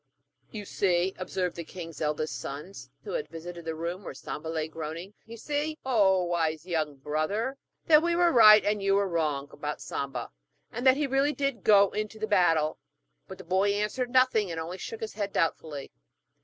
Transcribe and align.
'You 0.49 0.65
see,' 0.65 1.13
observed 1.19 1.55
the 1.55 1.63
king's 1.63 2.01
eldest 2.01 2.39
sons, 2.39 2.89
who 3.03 3.11
had 3.11 3.29
visited 3.29 3.65
the 3.65 3.75
room 3.75 4.03
where 4.03 4.15
Samba 4.15 4.47
lay 4.47 4.67
groaning, 4.67 5.13
'you 5.27 5.37
see, 5.37 5.77
O 5.85 6.23
wise 6.23 6.65
young 6.65 6.95
brother, 6.95 7.59
that 7.85 8.01
we 8.01 8.15
were 8.15 8.31
right 8.31 8.65
and 8.65 8.81
you 8.81 8.95
were 8.95 9.07
wrong 9.07 9.47
about 9.51 9.79
Samba, 9.79 10.31
and 10.71 10.87
that 10.87 10.97
he 10.97 11.05
really 11.05 11.33
did 11.33 11.63
go 11.63 11.91
into 11.91 12.17
the 12.17 12.25
battle.' 12.25 12.79
But 13.27 13.37
the 13.37 13.43
boy 13.43 13.73
answered 13.75 14.09
nothing, 14.09 14.49
and 14.49 14.59
only 14.59 14.79
shook 14.79 15.01
his 15.01 15.13
head 15.13 15.31
doubtfully. 15.33 15.91